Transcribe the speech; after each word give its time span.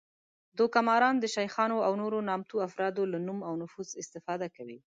دوکه 0.57 0.79
ماران 0.87 1.15
د 1.19 1.25
شیخانو 1.35 1.77
او 1.87 1.93
نورو 2.01 2.19
نامتو 2.29 2.55
افرادو 2.67 3.03
له 3.11 3.19
نوم 3.27 3.39
او 3.47 3.53
نفوذ 3.61 3.89
استفاده 4.01 4.47
کوي 4.55 4.79